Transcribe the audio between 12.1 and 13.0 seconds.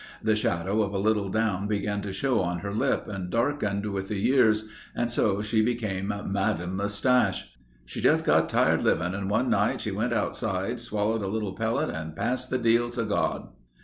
passed the deal